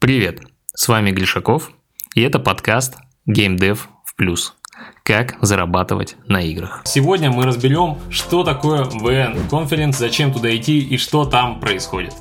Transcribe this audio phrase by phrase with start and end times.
[0.00, 0.40] Привет,
[0.74, 1.72] с вами Глишаков,
[2.14, 2.96] и это подкаст
[3.28, 4.54] Game Dev в плюс.
[5.02, 6.80] Как зарабатывать на играх.
[6.86, 12.14] Сегодня мы разберем, что такое VN Conference, зачем туда идти и что там происходит.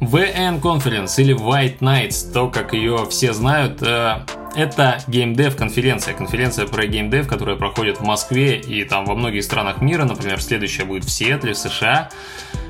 [0.00, 4.24] VN Conference или White Nights, то как ее все знают, э,
[4.56, 9.82] это Dev конференция, конференция про Dev, которая проходит в Москве и там во многих странах
[9.82, 12.08] мира, например, следующая будет в Сиэтле, в США.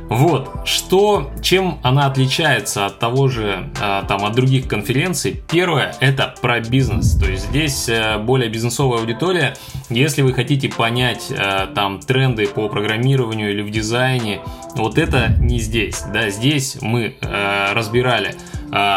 [0.08, 5.42] Вот, что, чем она отличается от того же, а, там, от других конференций?
[5.50, 9.54] Первое, это про бизнес, то есть здесь э, более бизнесовая аудитория.
[9.88, 14.40] Если вы хотите понять э, там тренды по программированию или в дизайне,
[14.74, 18.34] вот это не здесь, да, здесь мы э, разбирали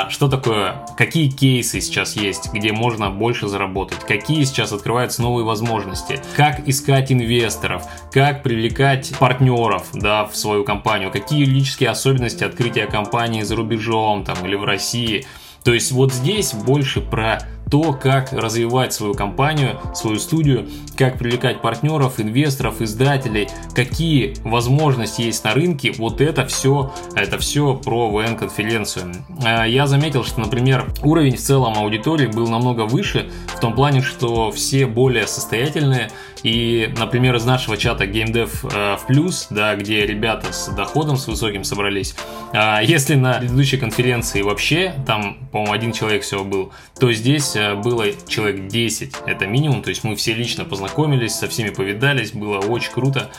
[0.09, 6.21] что такое, какие кейсы сейчас есть, где можно больше заработать, какие сейчас открываются новые возможности,
[6.37, 13.41] как искать инвесторов, как привлекать партнеров да, в свою компанию, какие юридические особенности открытия компании
[13.41, 15.25] за рубежом там, или в России.
[15.65, 21.61] То есть вот здесь больше про то, как развивать свою компанию, свою студию, как привлекать
[21.61, 29.13] партнеров, инвесторов, издателей, какие возможности есть на рынке, вот это все, это все про ВН-конференцию.
[29.43, 34.01] А, я заметил, что, например, уровень в целом аудитории был намного выше, в том плане,
[34.01, 36.09] что все более состоятельные,
[36.43, 41.27] и, например, из нашего чата GameDev э, в плюс, да, где ребята с доходом с
[41.27, 42.15] высоким собрались,
[42.53, 47.75] а, если на предыдущей конференции вообще там, по-моему, один человек всего был, то здесь Э,
[47.75, 52.59] было человек 10, это минимум, то есть мы все лично познакомились, со всеми повидались, было
[52.59, 53.29] очень круто,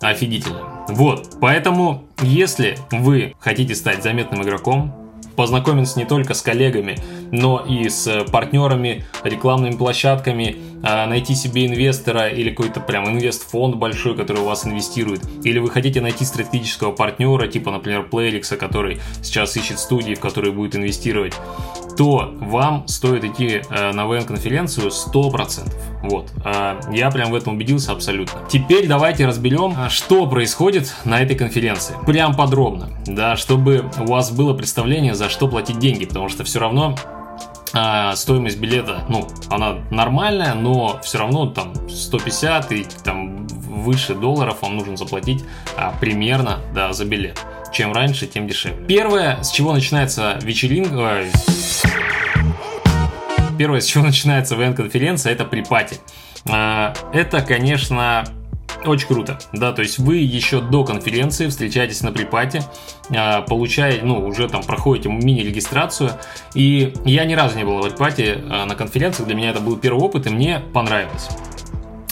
[0.00, 0.84] офигительно.
[0.88, 4.94] Вот, поэтому, если вы хотите стать заметным игроком,
[5.36, 6.96] познакомиться не только с коллегами,
[7.32, 14.42] но и с партнерами, рекламными площадками, найти себе инвестора или какой-то прям инвестфонд большой, который
[14.42, 19.78] у вас инвестирует, или вы хотите найти стратегического партнера, типа, например, Playlix, который сейчас ищет
[19.78, 21.34] студии, в которые будет инвестировать,
[21.96, 25.72] то вам стоит идти э, на ВН-конференцию 100%.
[26.02, 26.30] Вот.
[26.44, 28.40] Э, я прям в этом убедился абсолютно.
[28.48, 31.94] Теперь давайте разберем, а, что происходит на этой конференции.
[32.06, 36.58] Прям подробно, да, чтобы у вас было представление, за что платить деньги, потому что все
[36.58, 36.96] равно
[37.74, 44.58] а, стоимость билета, ну, она нормальная, но все равно там 150 и там выше долларов
[44.62, 45.44] вам нужно заплатить
[45.76, 47.40] а, примерно, да, за билет.
[47.72, 48.86] Чем раньше, тем дешевле.
[48.86, 51.24] Первое, с чего начинается вечеринка,
[53.58, 55.96] первое, с чего начинается ВН-конференция, это припати.
[56.46, 58.24] А, это, конечно,
[58.86, 62.62] очень круто, да, то есть вы еще до конференции встречаетесь на припате,
[63.10, 66.12] а, получаете, ну, уже там проходите мини-регистрацию,
[66.54, 69.76] и я ни разу не был в припате а, на конференции, для меня это был
[69.76, 71.28] первый опыт, и мне понравилось.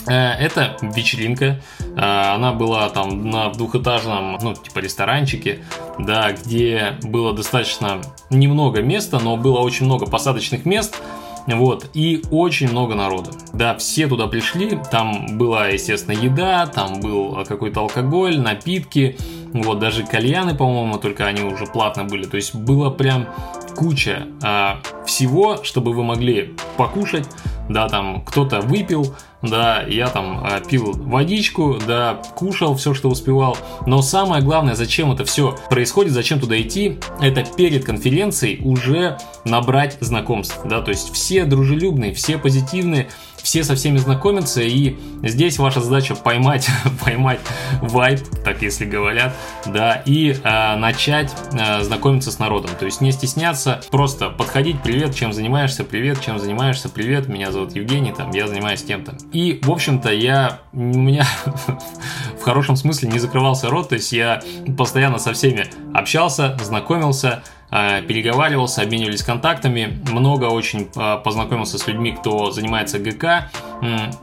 [0.07, 5.59] Э, это вечеринка, э, она была там на двухэтажном, ну, типа ресторанчике,
[5.97, 11.01] да, где было достаточно немного места, но было очень много посадочных мест,
[11.47, 13.31] вот, и очень много народу.
[13.53, 19.17] Да, все туда пришли, там была, естественно, еда, там был какой-то алкоголь, напитки,
[19.53, 23.27] вот, даже кальяны, по-моему, только они уже платно были, то есть было прям
[23.75, 27.27] куча а, всего, чтобы вы могли покушать,
[27.69, 33.57] да, там кто-то выпил, да, я там э, пил водичку, да, кушал все, что успевал.
[33.85, 39.97] Но самое главное, зачем это все происходит, зачем туда идти, это перед конференцией уже набрать
[39.99, 43.09] знакомств, да, то есть все дружелюбные, все позитивные,
[43.43, 46.67] все со всеми знакомятся, и здесь ваша задача поймать,
[47.03, 47.41] поймать
[47.81, 53.11] вайп, так если говорят, да, и э, начать э, знакомиться с народом, то есть не
[53.11, 58.47] стесняться, просто подходить, привет, чем занимаешься, привет, чем занимаешься, привет, меня зовут Евгений, там, я
[58.47, 59.17] занимаюсь тем-то.
[59.33, 61.25] И, в общем-то, я, у меня
[62.39, 64.41] в хорошем смысле не закрывался рот, то есть я
[64.77, 67.43] постоянно со всеми общался, знакомился,
[67.75, 73.49] Э, переговаривался, обменивались контактами, много очень э, познакомился с людьми, кто занимается ГК,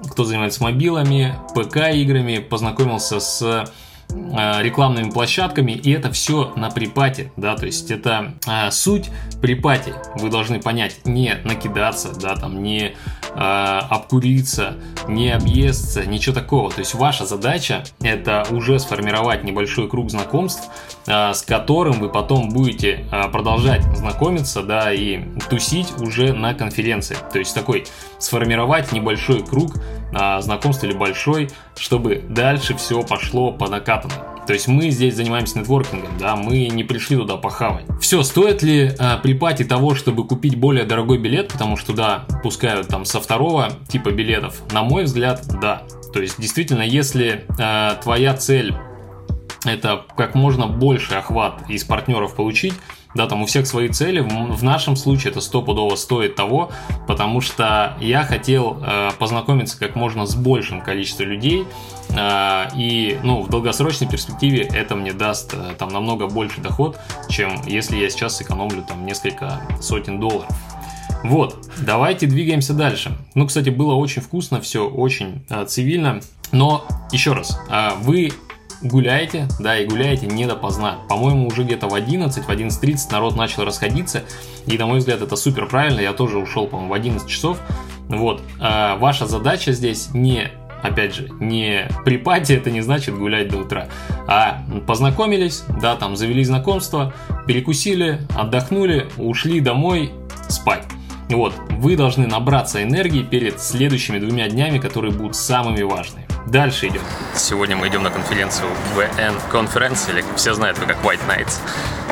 [0.08, 3.64] кто занимается мобилами, ПК-играми, познакомился с
[4.12, 8.34] Э, рекламными площадками, и это все на припате, да, то есть это
[8.70, 9.08] суть
[9.40, 12.94] припати, вы должны понять, не накидаться, да, там, не
[13.34, 14.76] э, обкуриться,
[15.08, 20.68] не объесться, ничего такого, то есть ваша задача это уже сформировать небольшой круг знакомств,
[21.06, 27.16] э, с которым вы потом будете э, продолжать знакомиться, да, и тусить уже на конференции,
[27.32, 27.86] то есть такой
[28.18, 29.76] сформировать небольшой круг
[30.12, 34.29] э, знакомств или большой, чтобы дальше все пошло по накатанной.
[34.46, 37.84] То есть мы здесь занимаемся нетворкингом, да, мы не пришли туда похавать.
[38.00, 42.24] Все, стоит ли э, при пати того, чтобы купить более дорогой билет, потому что туда
[42.42, 44.60] пускают там со второго типа билетов?
[44.72, 45.82] На мой взгляд, да.
[46.12, 48.74] То есть действительно, если э, твоя цель
[49.64, 52.74] это как можно больше охват из партнеров получить,
[53.14, 54.20] да, там у всех свои цели.
[54.20, 56.70] В нашем случае это стопудово стоит того,
[57.06, 61.64] потому что я хотел э, познакомиться как можно с большим количеством людей,
[62.10, 66.98] э, и, ну, в долгосрочной перспективе это мне даст э, там намного больше доход,
[67.28, 70.48] чем если я сейчас сэкономлю там несколько сотен долларов.
[71.24, 73.16] Вот, давайте двигаемся дальше.
[73.34, 76.20] Ну, кстати, было очень вкусно, все очень э, цивильно.
[76.52, 78.32] Но еще раз, э, вы
[78.82, 80.98] гуляете, да, и гуляете не допоздна.
[81.08, 84.22] По-моему, уже где-то в 11, в 11.30 народ начал расходиться,
[84.66, 87.60] и, на мой взгляд, это супер правильно, я тоже ушел, по-моему, в 11 часов.
[88.08, 90.50] Вот, а ваша задача здесь не
[90.82, 93.88] опять же, не припати, это не значит гулять до утра,
[94.26, 97.12] а познакомились, да, там завели знакомство,
[97.46, 100.10] перекусили, отдохнули, ушли домой
[100.48, 100.84] спать.
[101.28, 106.26] Вот, вы должны набраться энергии перед следующими двумя днями, которые будут самыми важными.
[106.46, 107.02] Дальше идем.
[107.34, 111.60] Сегодня мы идем на конференцию VN Conference, или все знают ее как White Nights.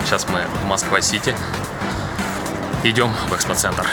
[0.05, 1.35] Сейчас мы в Москва-Сити.
[2.85, 3.85] Идем в экспоцентр.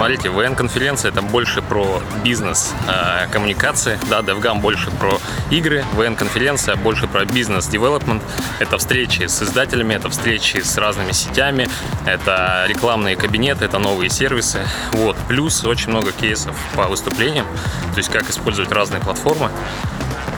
[0.00, 5.20] Смотрите, ВН-конференция это больше про бизнес, э, коммуникации, да, DevGam больше про
[5.50, 8.22] игры, ВН-конференция больше про бизнес-девелопмент,
[8.60, 11.68] это встречи с издателями, это встречи с разными сетями,
[12.06, 14.60] это рекламные кабинеты, это новые сервисы,
[14.92, 17.44] вот, плюс очень много кейсов по выступлениям,
[17.92, 19.50] то есть как использовать разные платформы,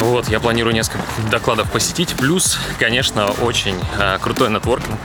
[0.00, 2.17] вот, я планирую несколько докладов посетить.
[2.17, 4.99] Плюс, конечно, очень э, крутой нетворкинг.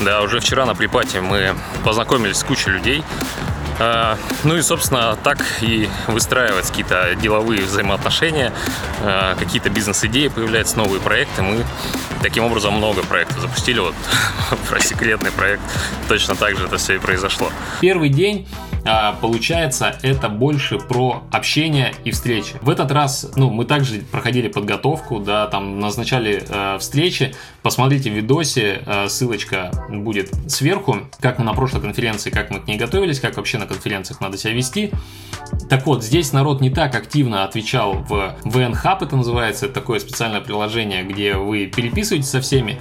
[0.00, 1.54] Да, уже вчера на припате мы
[1.84, 3.04] познакомились с кучей людей.
[3.80, 8.52] А, ну и, собственно, так и выстраиваются какие-то деловые взаимоотношения,
[9.02, 11.40] а, какие-то бизнес-идеи появляются, новые проекты.
[11.40, 11.64] Мы
[12.22, 13.80] таким образом много проектов запустили.
[13.80, 13.94] Вот
[14.68, 15.62] про секретный проект
[16.08, 17.50] точно так же это все и произошло.
[17.80, 18.46] Первый день
[19.20, 22.54] получается, это больше про общение и встречи.
[22.62, 27.34] В этот раз, ну, мы также проходили подготовку, да, там назначали э, встречи.
[27.62, 32.66] Посмотрите в видосе, э, ссылочка будет сверху, как мы на прошлой конференции, как мы к
[32.66, 34.90] ней готовились, как вообще на конференциях надо себя вести.
[35.68, 40.40] Так вот, здесь народ не так активно отвечал в VN это называется, это такое специальное
[40.40, 42.80] приложение, где вы переписываетесь со всеми.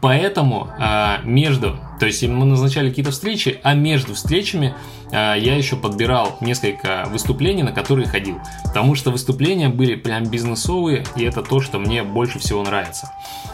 [0.00, 4.74] Поэтому а, между, то есть мы назначали какие-то встречи, а между встречами
[5.12, 8.40] а, я еще подбирал несколько выступлений, на которые ходил.
[8.64, 13.12] Потому что выступления были прям бизнесовые, и это то, что мне больше всего нравится.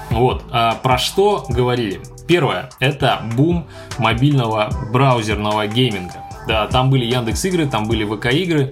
[0.09, 2.01] Вот, а, про что говорили?
[2.27, 3.67] Первое, это бум
[3.99, 6.25] мобильного браузерного гейминга.
[6.47, 8.71] Да, там были Яндекс игры, там были ВК игры,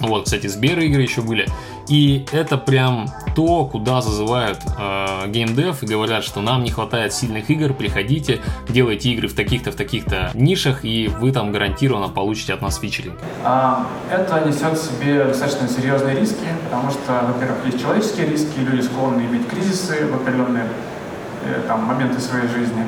[0.00, 1.46] вот, кстати, Сбер игры еще были.
[1.88, 7.50] И это прям то, куда зазывают э, геймдев и говорят, что нам не хватает сильных
[7.50, 12.62] игр, приходите, делайте игры в таких-то, в таких-то нишах, и вы там гарантированно получите от
[12.62, 13.18] нас фичеринг.
[13.42, 18.82] А, это несет в себе достаточно серьезные риски, потому что, во-первых, есть человеческие риски, люди
[18.82, 20.66] склонны иметь кризисы в определенные
[21.44, 22.84] э, там, моменты своей жизни.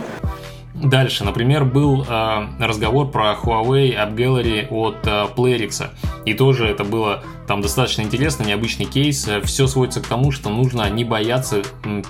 [0.88, 5.88] Дальше, например, был э, разговор про Huawei App Gallery от э, Playrix.
[6.24, 9.28] И тоже это было там достаточно интересно, необычный кейс.
[9.44, 11.62] Все сводится к тому, что нужно не бояться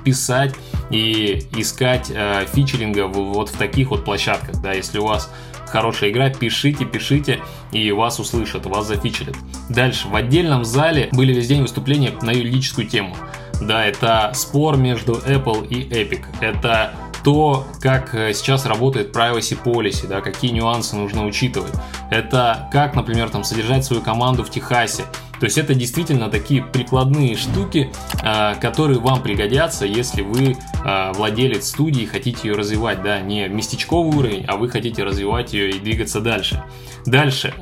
[0.04, 0.54] писать
[0.90, 4.60] и искать э, фичеринга вот в таких вот площадках.
[4.60, 5.32] Да, если у вас
[5.66, 7.40] хорошая игра, пишите, пишите,
[7.72, 9.36] и вас услышат, вас зафичерят.
[9.70, 13.16] Дальше, в отдельном зале были весь день выступления на юридическую тему.
[13.60, 16.24] Да, это спор между Apple и Epic.
[16.40, 16.92] Это
[17.26, 21.72] то, как э, сейчас работает privacy policy, да, какие нюансы нужно учитывать.
[22.08, 25.06] Это как, например, там, содержать свою команду в Техасе.
[25.40, 27.90] То есть это действительно такие прикладные штуки,
[28.22, 33.48] э, которые вам пригодятся, если вы э, владелец студии и хотите ее развивать, да, не
[33.48, 36.62] местечковый уровень, а вы хотите развивать ее и двигаться дальше.
[37.06, 37.52] Дальше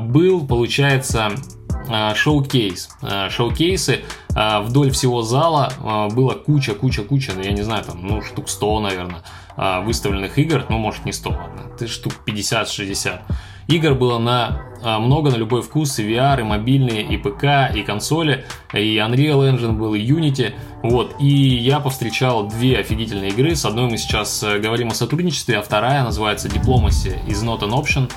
[0.00, 1.32] был, получается,
[2.14, 2.88] шоу-кейс.
[3.02, 4.00] Э, шоу-кейсы
[4.34, 5.72] э, вдоль всего зала
[6.12, 9.22] было куча-куча-куча, я не знаю, там, ну, штук 100, наверное,
[9.56, 13.20] выставленных игр, ну, может, не 100, ладно, ты штук 50-60.
[13.66, 18.44] Игр было на много на любой вкус, и VR, и мобильные, и ПК, и консоли,
[18.74, 23.88] и Unreal Engine был, и Unity, вот, и я повстречал две офигительные игры, с одной
[23.88, 28.10] мы сейчас говорим о сотрудничестве, а вторая называется Diplomacy is not an option,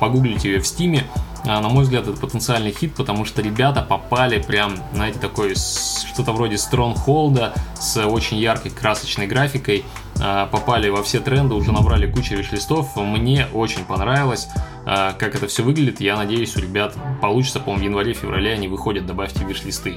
[0.00, 1.04] погуглите ее в а,
[1.44, 6.56] на мой взгляд, это потенциальный хит, потому что ребята попали прям, знаете, такой что-то вроде
[6.56, 9.84] Stronghold с очень яркой красочной графикой,
[10.22, 12.94] а, попали во все тренды, уже набрали кучу виш-листов.
[12.96, 14.48] Мне очень понравилось,
[14.84, 16.00] а, как это все выглядит.
[16.00, 19.94] Я надеюсь, у ребят получится, по-моему, в январе-феврале они выходят, добавьте виш-листы.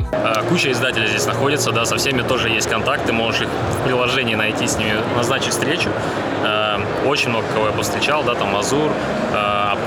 [0.47, 4.65] Куча издателей здесь находится, да, со всеми тоже есть контакты, можешь их в приложении найти,
[4.65, 5.89] с ними назначить встречу.
[7.05, 8.91] Очень много кого я повстречал, да, там Азур,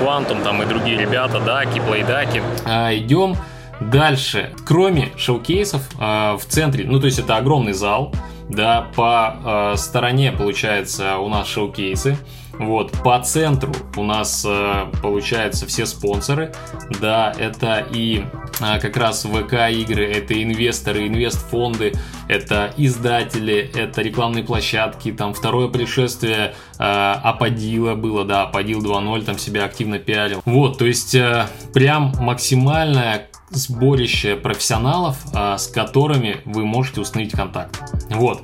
[0.02, 2.42] Quantum, там и другие ребята, Даки, Плейдаки.
[2.64, 3.36] А, идем
[3.80, 8.12] Дальше, кроме шоу-кейсов, э, в центре, ну то есть это огромный зал,
[8.48, 12.16] да, по э, стороне, получается, у нас шоу-кейсы,
[12.58, 16.54] вот, по центру у нас э, получается все спонсоры,
[17.00, 18.24] да, это и
[18.58, 21.92] как раз ВК игры, это инвесторы, инвестфонды,
[22.28, 29.38] это издатели, это рекламные площадки, там второе пришествие э, Аподила было, да, Аподил 2.0 там
[29.38, 30.42] себя активно пиарил.
[30.44, 37.80] Вот, то есть э, прям максимальное сборище профессионалов, э, с которыми вы можете установить контакт.
[38.10, 38.42] Вот.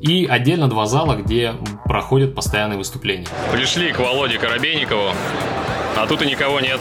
[0.00, 1.54] И отдельно два зала, где
[1.84, 3.26] проходят постоянные выступления.
[3.52, 5.10] Пришли к Володе Коробейникову,
[5.96, 6.80] а тут и никого нет.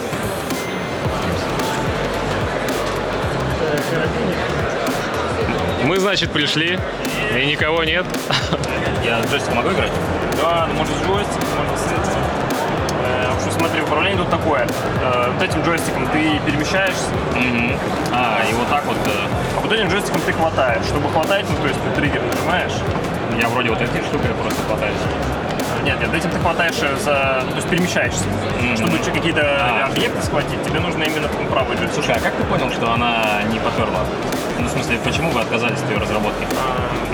[5.84, 6.80] Мы, значит, пришли,
[7.36, 8.06] и никого нет.
[9.04, 9.92] Я джойстик могу играть?
[10.42, 12.22] Да, ну, может джойстик, можно с этим.
[13.06, 14.68] Э, в общем, смотри, управление тут такое.
[15.02, 17.80] Э, вот этим джойстиком ты перемещаешься, Угу.
[18.12, 18.98] А, и вот так вот.
[19.06, 20.84] э, а вот этим джойстиком ты хватаешь.
[20.86, 22.74] Чтобы хватать, ну то есть ты триггер нажимаешь.
[23.40, 24.98] Я вроде вот этой штукой просто хватаюсь.
[25.88, 27.44] Нет, нет, этим ты хватаешь э, за...
[27.46, 28.26] ну, То есть перемещаешься.
[28.76, 29.86] Чтобы чё- какие-то А.
[29.90, 31.94] объекты схватить, тебе нужно именно правый джойстик.
[32.04, 34.04] Слушай, а как ты понял, что она не поперла?
[34.60, 36.46] Ну, в смысле, почему вы отказались от ее разработки?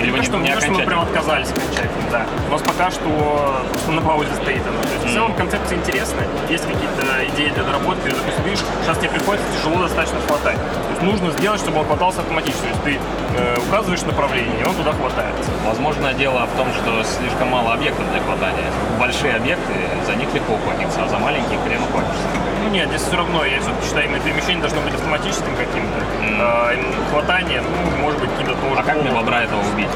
[0.00, 2.26] Или вы не, что, не не то, что мы прям отказались окончательно, да.
[2.48, 4.82] У нас пока что на паузе стоит она.
[4.82, 8.08] То есть, в целом концепция интересная, есть какие-то идеи для доработки.
[8.08, 10.56] Допустим, видишь, сейчас тебе приходится тяжело достаточно хватать.
[10.56, 12.62] То есть нужно сделать, чтобы он хватался автоматически.
[12.62, 12.98] То есть ты
[13.38, 15.50] э, указываешь направление, и он туда хватается.
[15.66, 18.68] Возможно, дело в том, что слишком мало объектов для хватания.
[18.98, 19.72] Большие объекты,
[20.06, 22.26] за них легко ухватиться, а за маленькие хрен ухватишься.
[22.64, 25.98] Ну нет, здесь все равно, я все-таки считаю, именно перемещение должно быть автоматическим каким-то.
[26.40, 26.94] А, именно
[27.34, 28.80] хватание, ну, может быть, каким-то тоже.
[28.80, 29.88] А как мне бобра этого убить?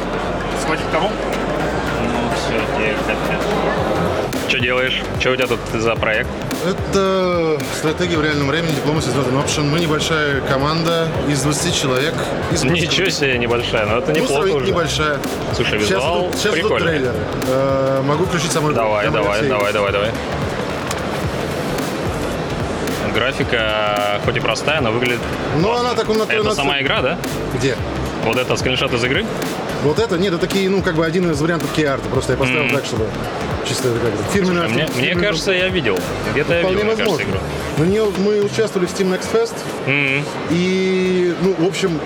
[0.62, 1.16] Схватить коробку?
[2.02, 3.40] Ну, все, тебе капец.
[4.48, 5.02] Что делаешь?
[5.20, 6.28] Что у тебя тут за проект?
[6.66, 9.64] Это стратегия в реальном времени, Diplomacy is not an option.
[9.64, 12.14] Мы небольшая команда из 20 человек.
[12.50, 12.64] Из.
[12.64, 14.66] Ничего себе, небольшая, но это Ну, неплохо уже.
[14.66, 15.18] небольшая.
[15.54, 16.88] Слушай, Сейчас визуал идут, сейчас идут прикольный.
[16.88, 17.16] трейлеры.
[17.46, 20.10] Э, могу включить самую Давай, давай, давай, давай, давай.
[23.18, 25.18] Графика хоть и простая, но выглядит...
[25.58, 27.18] Ну, она так он Это сама игра, да?
[27.54, 27.76] Где?
[28.24, 29.24] Вот это скриншот из игры?
[29.82, 30.16] Вот это?
[30.18, 32.08] Нет, это такие, ну, как бы один из вариантов кей-арта.
[32.08, 33.06] Просто я поставил так, чтобы
[33.68, 34.68] чисто как бы фирменная...
[34.68, 35.98] Мне, мне фирменная- кажется, я видел.
[36.32, 37.30] Где-то я Вполне видел, мне кажется, возможно.
[37.30, 37.84] игру.
[37.84, 39.54] На нее мы участвовали в Steam Next Fest.
[39.86, 40.24] М-м.
[40.50, 41.98] И, ну, в общем,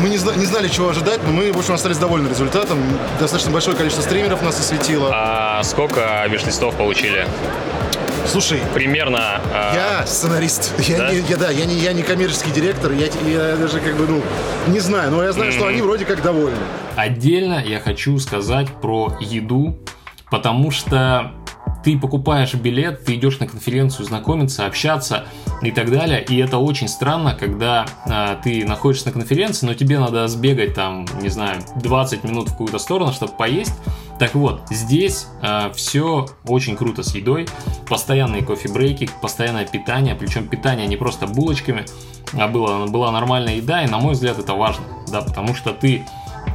[0.00, 2.78] мы не, зна- не знали, чего ожидать, но мы, в общем, остались довольны результатом.
[3.20, 5.10] Достаточно большое количество стримеров нас осветило.
[5.12, 7.24] А сколько виш-листов получили?
[8.26, 9.40] Слушай, Примерно...
[9.52, 10.72] а, я сценарист.
[10.88, 11.12] Я Да?
[11.12, 12.92] не, я, да, я не, я не коммерческий директор.
[12.92, 14.22] Я, я даже как бы, ну,
[14.68, 15.10] не знаю.
[15.10, 16.56] Но я знаю, что они вроде как довольны.
[16.96, 19.78] Отдельно я хочу сказать про еду,
[20.30, 21.32] потому что
[21.84, 25.24] ты покупаешь билет, ты идешь на конференцию знакомиться, общаться
[25.62, 26.22] и так далее.
[26.22, 31.06] И это очень странно, когда а, ты находишься на конференции, но тебе надо сбегать там,
[31.20, 33.74] не знаю, 20 минут в какую-то сторону, чтобы поесть.
[34.22, 35.26] Так вот, здесь
[35.74, 37.48] все очень круто с едой.
[37.88, 40.14] Постоянные кофе-брейки, постоянное питание.
[40.14, 41.86] Причем питание не просто булочками,
[42.32, 43.82] а была, была нормальная еда.
[43.82, 46.06] И на мой взгляд это важно, да, потому что ты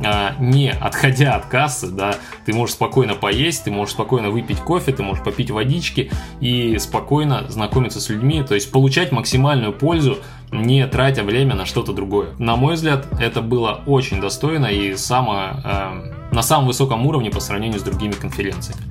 [0.01, 4.93] а, не отходя от кассы, да, ты можешь спокойно поесть, ты можешь спокойно выпить кофе,
[4.93, 6.09] ты можешь попить водички
[6.39, 10.19] и спокойно знакомиться с людьми, то есть получать максимальную пользу,
[10.51, 12.29] не тратя время на что-то другое.
[12.37, 17.39] На мой взгляд, это было очень достойно и самое, э, на самом высоком уровне по
[17.39, 18.81] сравнению с другими конференциями.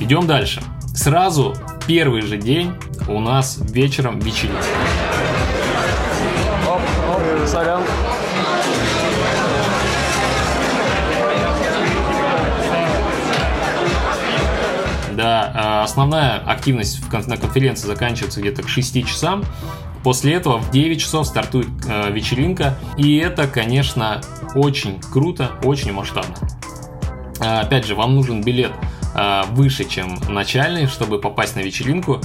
[0.00, 0.62] Идем дальше.
[0.94, 1.54] Сразу
[1.86, 2.72] первый же день
[3.08, 4.64] у нас вечером вечеринка.
[7.46, 7.82] Сорян.
[15.12, 19.44] Да, а, основная активность на конференции заканчивается где-то к 6 часам.
[20.06, 22.78] После этого в 9 часов стартует э, вечеринка.
[22.96, 24.20] И это, конечно,
[24.54, 26.36] очень круто, очень масштабно.
[27.40, 28.70] А, Опять же, вам нужен билет
[29.16, 32.20] а, выше, чем начальный, чтобы попасть на вечеринку.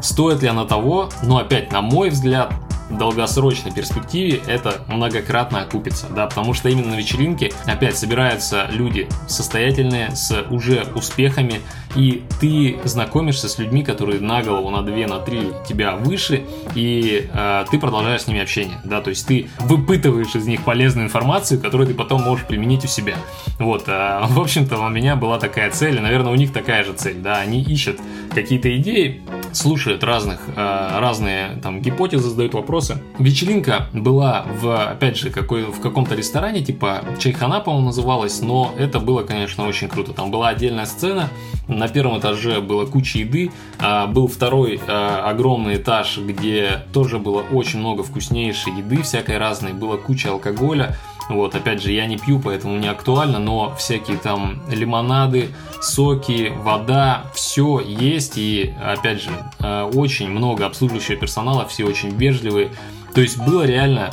[0.00, 1.08] Стоит ли она того?
[1.24, 2.54] Но опять, на мой взгляд,
[2.90, 10.14] долгосрочной перспективе это многократно окупится, да, потому что именно на вечеринке опять собираются люди состоятельные,
[10.14, 11.60] с уже успехами,
[11.96, 17.28] и ты знакомишься с людьми, которые на голову, на две, на три тебя выше, и
[17.32, 21.60] э, ты продолжаешь с ними общение, да, то есть ты выпытываешь из них полезную информацию,
[21.60, 23.16] которую ты потом можешь применить у себя.
[23.58, 26.92] Вот, а, в общем-то, у меня была такая цель, и, наверное, у них такая же
[26.92, 27.98] цель, да, они ищут
[28.34, 29.22] какие-то идеи,
[29.54, 32.98] слушают разных, э, разные там гипотезы, задают вопросы.
[33.18, 39.00] Вечеринка была в, опять же, какой, в каком-то ресторане, типа Чайхана, по-моему, называлась, но это
[39.00, 40.12] было, конечно, очень круто.
[40.12, 41.30] Там была отдельная сцена,
[41.68, 47.42] на первом этаже было куча еды, а, был второй а, огромный этаж, где тоже было
[47.52, 50.96] очень много вкуснейшей еды, всякой разной, было куча алкоголя,
[51.28, 55.48] вот, опять же, я не пью, поэтому не актуально, но всякие там лимонады,
[55.80, 58.36] соки, вода, все есть.
[58.36, 62.70] И, опять же, э, очень много обслуживающего персонала, все очень вежливые.
[63.14, 64.10] То есть было реально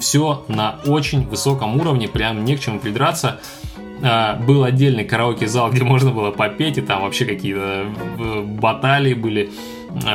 [0.00, 3.40] все на очень высоком уровне, прям не к чему придраться.
[4.02, 7.86] Э, был отдельный караоке-зал, где можно было попеть, и там вообще какие-то
[8.18, 9.50] э, баталии были.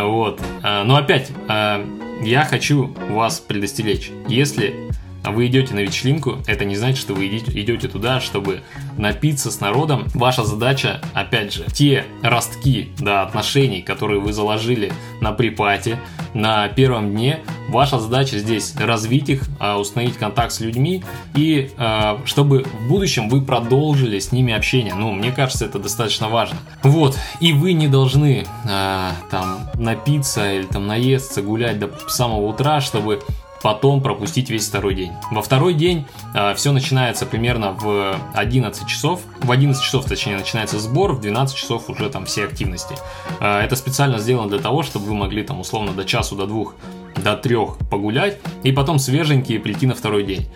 [0.02, 0.42] Вот.
[0.62, 4.12] Но опять, я хочу вас предостеречь.
[4.28, 4.89] Если
[5.24, 8.62] а вы идете на вечеринку, это не значит, что вы идете туда, чтобы
[8.98, 10.08] напиться с народом.
[10.14, 16.00] Ваша задача, опять же, те ростки да, отношений, которые вы заложили на припате,
[16.34, 21.04] на первом дне, ваша задача здесь развить их, а, установить контакт с людьми
[21.36, 24.94] и а, чтобы в будущем вы продолжили с ними общение.
[24.94, 26.58] Ну, мне кажется, это достаточно важно.
[26.84, 33.22] Вот, и вы не должны там напиться или там наесться, гулять до самого утра, чтобы
[33.62, 35.12] потом пропустить весь второй день.
[35.32, 39.22] Во второй день э, все начинается примерно в 11 часов.
[39.42, 42.96] В 11 часов, точнее, начинается сбор, в 12 часов уже там все активности.
[43.40, 46.76] Э, это специально сделано для того, чтобы вы могли там условно до часу, до двух,
[47.16, 50.48] до трех погулять и потом свеженькие прийти на второй день.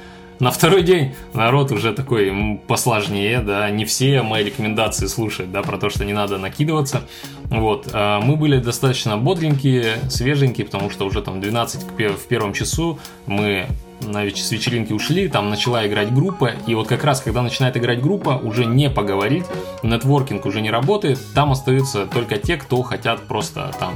[0.43, 5.77] На второй день народ уже такой посложнее, да, не все мои рекомендации слушают, да, про
[5.77, 7.03] то, что не надо накидываться.
[7.45, 12.99] Вот, а мы были достаточно бодренькие, свеженькие, потому что уже там 12 в первом часу
[13.25, 13.67] мы
[14.01, 17.77] на веч- с вечеринки ушли, там начала играть группа, и вот как раз, когда начинает
[17.77, 19.45] играть группа, уже не поговорить,
[19.81, 23.93] нетворкинг уже не работает, там остаются только те, кто хотят просто там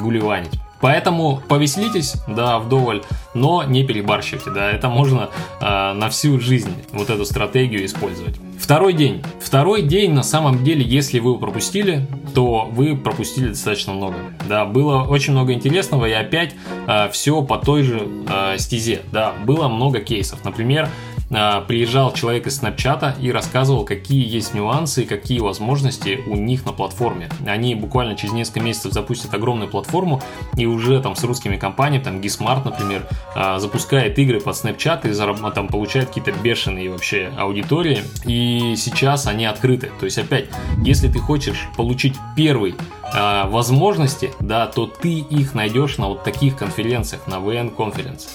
[0.00, 0.58] гулеванить.
[0.84, 7.08] Поэтому повеселитесь, да, вдоволь, но не перебарщивайте, да, это можно э, на всю жизнь вот
[7.08, 8.36] эту стратегию использовать.
[8.60, 9.24] Второй день.
[9.40, 14.16] Второй день, на самом деле, если вы пропустили, то вы пропустили достаточно много.
[14.46, 16.54] Да, было очень много интересного, и опять
[16.86, 19.00] э, все по той же э, стезе.
[19.10, 20.44] Да, было много кейсов.
[20.44, 26.36] Например, а, приезжал человек из Snapchat и рассказывал, какие есть нюансы и какие возможности у
[26.36, 27.28] них на платформе.
[27.46, 30.22] Они буквально через несколько месяцев запустят огромную платформу
[30.56, 35.12] и уже там с русскими компаниями, там Gismart, например, а, запускает игры под Snapchat и
[35.12, 38.02] зараб- там получает какие-то бешеные вообще аудитории.
[38.24, 39.90] И сейчас они открыты.
[39.98, 40.46] То есть опять,
[40.82, 42.74] если ты хочешь получить первый
[43.12, 48.28] а, возможности, да, то ты их найдешь на вот таких конференциях, на VN Conference.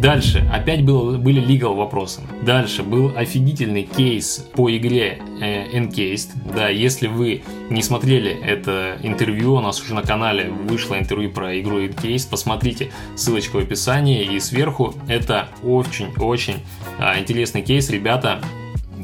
[0.00, 2.20] Дальше, опять был, были legal вопросы.
[2.42, 6.30] Дальше был офигительный кейс по игре э, Encased.
[6.54, 11.58] Да, если вы не смотрели это интервью, у нас уже на канале вышло интервью про
[11.60, 14.94] игру Encased, посмотрите, ссылочка в описании и сверху.
[15.08, 16.56] Это очень-очень
[16.98, 18.42] э, интересный кейс, ребята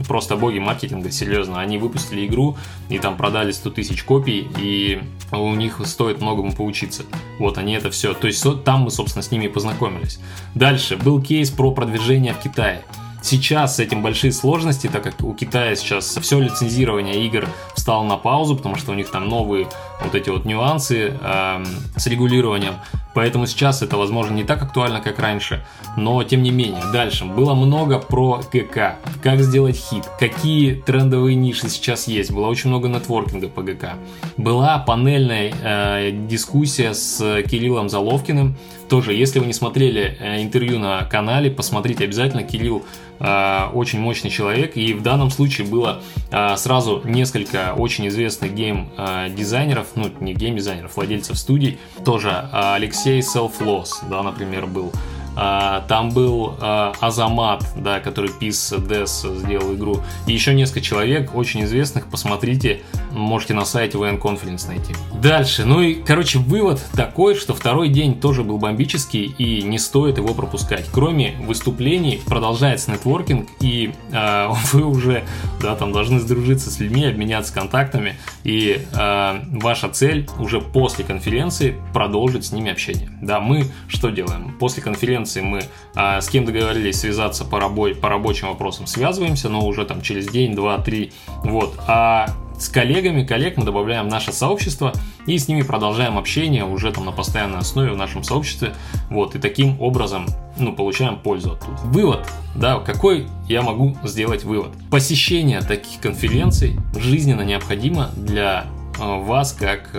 [0.06, 1.60] просто боги маркетинга, серьезно.
[1.60, 2.56] Они выпустили игру
[2.90, 5.00] и там продали 100 тысяч копий, и
[5.38, 7.04] у них стоит многому поучиться.
[7.38, 8.14] Вот они это все.
[8.14, 10.18] То есть там мы, собственно, с ними познакомились.
[10.54, 12.84] Дальше был кейс про продвижение в Китае.
[13.22, 18.16] Сейчас с этим большие сложности, так как у Китая сейчас все лицензирование игр встало на
[18.16, 19.68] паузу, потому что у них там новые
[20.04, 21.64] вот эти вот нюансы э,
[21.96, 22.74] с регулированием.
[23.14, 25.64] Поэтому сейчас это, возможно, не так актуально, как раньше,
[25.96, 26.82] но тем не менее.
[26.92, 32.30] Дальше было много про ГК, как сделать хит, какие трендовые ниши сейчас есть.
[32.30, 33.94] Было очень много нетворкинга по ГК.
[34.36, 38.56] Была панельная э, дискуссия с Кириллом Заловкиным.
[38.88, 42.42] Тоже, если вы не смотрели э, интервью на канале, посмотрите обязательно.
[42.42, 42.84] Кирилл
[43.20, 49.91] э, очень мощный человек, и в данном случае было э, сразу несколько очень известных гейм-дизайнеров,
[49.94, 54.92] ну не гейм-дизайнеров, владельцев студий, тоже Алексей Алексей Self-Loss, да, например, был.
[55.36, 60.00] А, там был а, Азамат, да, который Peace Death сделал игру.
[60.26, 62.06] И еще несколько человек очень известных.
[62.08, 64.94] Посмотрите, можете на сайте VN Conference найти.
[65.20, 65.64] Дальше.
[65.64, 70.34] Ну и, короче, вывод такой, что второй день тоже был бомбический и не стоит его
[70.34, 70.86] пропускать.
[70.92, 75.24] Кроме выступлений, продолжается нетворкинг и э, вы уже,
[75.60, 78.16] да, там должны сдружиться с людьми, обменяться контактами.
[78.44, 83.10] И э, ваша цель уже после конференции продолжить с ними общение.
[83.22, 84.56] Да, мы что делаем?
[84.58, 85.62] После конференции конференции мы
[85.94, 90.26] а, с кем договорились связаться по, рабо- по рабочим вопросам, связываемся, но уже там через
[90.28, 91.12] день, два, три,
[91.44, 91.74] вот.
[91.86, 92.26] А
[92.58, 94.92] с коллегами, коллег мы добавляем наше сообщество
[95.26, 98.74] и с ними продолжаем общение уже там на постоянной основе в нашем сообществе.
[99.10, 100.26] Вот, и таким образом,
[100.58, 101.78] ну, получаем пользу оттуда.
[101.84, 104.72] Вывод, да, какой я могу сделать вывод?
[104.90, 108.66] Посещение таких конференций жизненно необходимо для
[108.98, 109.90] вас как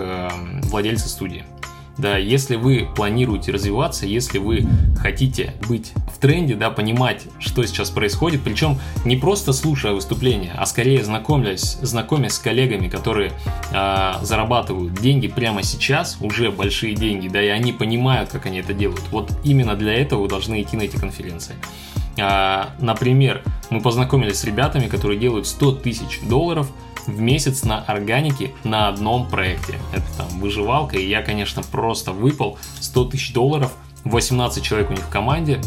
[0.62, 1.44] владельца студии.
[1.96, 4.66] Да, если вы планируете развиваться, если вы
[4.98, 10.66] хотите быть в тренде, да, понимать, что сейчас происходит, причем не просто слушая выступления, а
[10.66, 13.32] скорее знакомясь, знакомясь с коллегами, которые
[13.72, 18.74] э, зарабатывают деньги прямо сейчас, уже большие деньги, да, и они понимают, как они это
[18.74, 19.02] делают.
[19.10, 21.54] Вот именно для этого вы должны идти на эти конференции.
[22.20, 26.70] А, например, мы познакомились с ребятами, которые делают 100 тысяч долларов
[27.06, 29.78] в месяц на органике на одном проекте.
[29.92, 33.72] Это там выживалка, и я, конечно, просто выпал 100 тысяч долларов,
[34.04, 35.60] 18 человек у них в команде,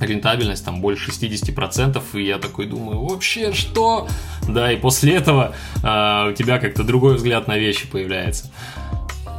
[0.00, 4.08] рентабельность там больше 60%, и я такой думаю, вообще что?
[4.48, 8.50] Да, и после этого э, у тебя как-то другой взгляд на вещи появляется.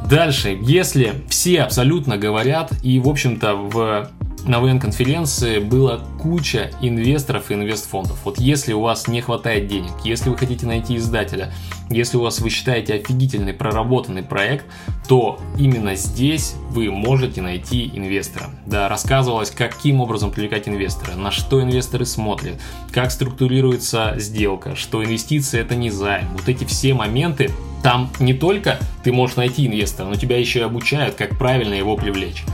[0.08, 4.10] Дальше, если все абсолютно говорят, и, в общем-то, в
[4.44, 8.18] на ВН-конференции была куча инвесторов и инвестфондов.
[8.24, 11.52] Вот если у вас не хватает денег, если вы хотите найти издателя,
[11.90, 14.66] если у вас вы считаете офигительный проработанный проект,
[15.06, 18.50] то именно здесь вы можете найти инвестора.
[18.66, 22.60] Да, рассказывалось, каким образом привлекать инвестора, на что инвесторы смотрят,
[22.92, 26.28] как структурируется сделка, что инвестиции это не займ.
[26.32, 27.50] Вот эти все моменты,
[27.82, 31.96] там не только ты можешь найти инвестора, но тебя еще и обучают, как правильно его
[31.96, 32.44] привлечь.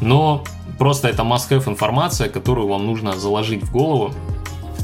[0.00, 0.44] Но
[0.80, 4.14] просто это must-have информация, которую вам нужно заложить в голову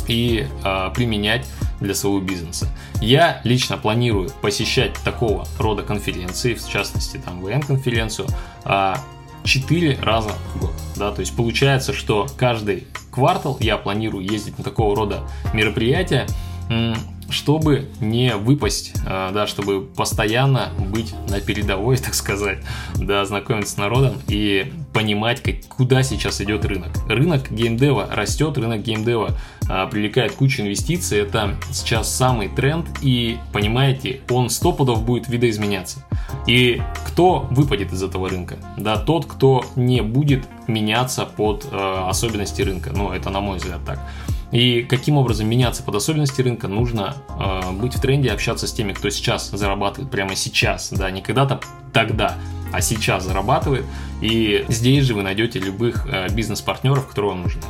[0.07, 1.47] и э, применять
[1.81, 2.69] для своего бизнеса.
[3.01, 8.29] Я лично планирую посещать такого рода конференции, в частности там ВН-конференцию,
[8.67, 8.95] э,
[9.45, 10.75] 4 раза в год.
[10.97, 15.23] Да, то есть получается, что каждый квартал я планирую ездить на такого рода
[15.55, 16.27] мероприятия,
[17.31, 22.59] чтобы не выпасть, э, да, чтобы постоянно быть на передовой, так сказать,
[22.95, 26.91] да, знакомиться с народом и понимать, как, куда сейчас идет рынок.
[27.09, 29.37] Рынок геймдева растет, рынок геймдева
[29.69, 36.05] а, привлекает кучу инвестиций, это сейчас самый тренд, и, понимаете, он сто пудов будет видоизменяться.
[36.47, 38.57] И кто выпадет из этого рынка?
[38.77, 42.91] Да, тот, кто не будет меняться под э, особенности рынка.
[42.95, 44.01] Ну, это на мой взгляд так.
[44.53, 48.93] И каким образом меняться под особенности рынка, нужно э, быть в тренде, общаться с теми,
[48.93, 51.61] кто сейчас зарабатывает прямо сейчас, да, не когда-то
[51.93, 52.37] тогда,
[52.73, 53.85] а сейчас зарабатывает.
[54.21, 57.63] И здесь же вы найдете любых э, бизнес-партнеров, которые вам нужны.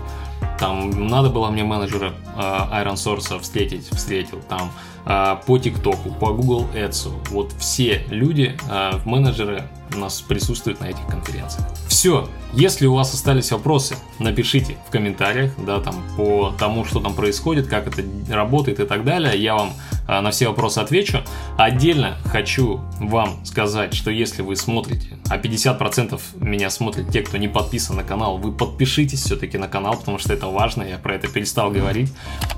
[0.58, 4.40] Там надо было мне менеджера э, Iron Source встретить, встретил.
[4.48, 4.70] Там
[5.04, 7.10] э, по ТикТоку, по Google Ads.
[7.30, 11.66] Вот все люди, э, менеджеры у нас присутствуют на этих конференциях.
[11.88, 12.28] Все.
[12.52, 17.66] Если у вас остались вопросы, напишите в комментариях, да, там по тому, что там происходит,
[17.66, 19.36] как это работает и так далее.
[19.36, 19.72] Я вам
[20.06, 21.18] а, на все вопросы отвечу.
[21.58, 27.48] Отдельно хочу вам сказать, что если вы смотрите, а 50% меня смотрят те, кто не
[27.48, 31.28] подписан на канал, вы подпишитесь все-таки на канал, потому что это важно, я про это
[31.28, 32.12] перестал говорить.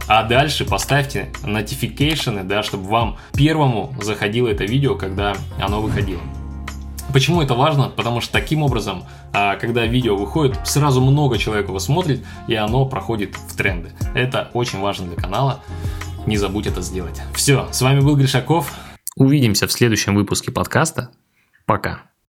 [0.07, 6.21] А дальше поставьте notification, да, чтобы вам первому заходило это видео, когда оно выходило.
[7.13, 7.89] Почему это важно?
[7.89, 12.85] Потому что таким образом, а, когда видео выходит, сразу много человек его смотрит, и оно
[12.85, 13.93] проходит в тренды.
[14.15, 15.61] Это очень важно для канала.
[16.27, 17.21] Не забудь это сделать.
[17.35, 18.73] Все, с вами был Гришаков.
[19.17, 21.11] Увидимся в следующем выпуске подкаста.
[21.65, 22.03] Пока.